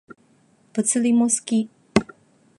[0.73, 1.69] 物理も好き